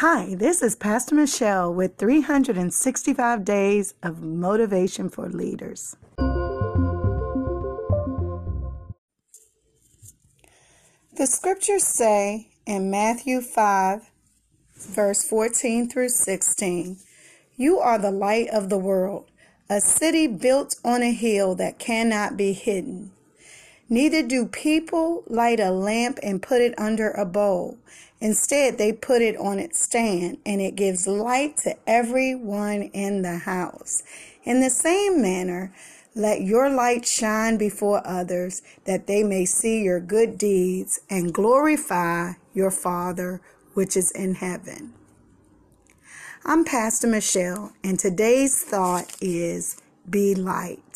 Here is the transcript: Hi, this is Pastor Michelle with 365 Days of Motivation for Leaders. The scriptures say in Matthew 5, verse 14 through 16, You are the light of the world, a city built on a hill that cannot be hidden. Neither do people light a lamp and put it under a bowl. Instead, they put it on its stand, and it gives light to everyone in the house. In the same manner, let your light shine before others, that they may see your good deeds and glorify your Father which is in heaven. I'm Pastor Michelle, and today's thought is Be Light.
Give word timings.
Hi, 0.00 0.36
this 0.36 0.62
is 0.62 0.76
Pastor 0.76 1.16
Michelle 1.16 1.74
with 1.74 1.96
365 1.96 3.44
Days 3.44 3.94
of 4.00 4.22
Motivation 4.22 5.08
for 5.08 5.28
Leaders. 5.28 5.96
The 11.16 11.26
scriptures 11.26 11.82
say 11.82 12.46
in 12.64 12.92
Matthew 12.92 13.40
5, 13.40 14.08
verse 14.76 15.28
14 15.28 15.88
through 15.88 16.10
16, 16.10 16.98
You 17.56 17.80
are 17.80 17.98
the 17.98 18.12
light 18.12 18.46
of 18.50 18.68
the 18.68 18.78
world, 18.78 19.28
a 19.68 19.80
city 19.80 20.28
built 20.28 20.76
on 20.84 21.02
a 21.02 21.10
hill 21.10 21.56
that 21.56 21.80
cannot 21.80 22.36
be 22.36 22.52
hidden. 22.52 23.10
Neither 23.88 24.22
do 24.22 24.46
people 24.46 25.22
light 25.26 25.60
a 25.60 25.70
lamp 25.70 26.18
and 26.22 26.42
put 26.42 26.60
it 26.60 26.78
under 26.78 27.10
a 27.10 27.24
bowl. 27.24 27.78
Instead, 28.20 28.76
they 28.76 28.92
put 28.92 29.22
it 29.22 29.36
on 29.36 29.58
its 29.58 29.82
stand, 29.82 30.38
and 30.44 30.60
it 30.60 30.76
gives 30.76 31.06
light 31.06 31.56
to 31.58 31.76
everyone 31.86 32.82
in 32.82 33.22
the 33.22 33.38
house. 33.38 34.02
In 34.44 34.60
the 34.60 34.70
same 34.70 35.22
manner, 35.22 35.72
let 36.14 36.42
your 36.42 36.68
light 36.68 37.06
shine 37.06 37.56
before 37.56 38.06
others, 38.06 38.60
that 38.84 39.06
they 39.06 39.22
may 39.22 39.44
see 39.44 39.82
your 39.82 40.00
good 40.00 40.36
deeds 40.36 41.00
and 41.08 41.32
glorify 41.32 42.32
your 42.52 42.70
Father 42.70 43.40
which 43.74 43.96
is 43.96 44.10
in 44.10 44.34
heaven. 44.34 44.92
I'm 46.44 46.64
Pastor 46.64 47.06
Michelle, 47.06 47.72
and 47.84 47.98
today's 47.98 48.62
thought 48.62 49.16
is 49.20 49.80
Be 50.10 50.34
Light. 50.34 50.87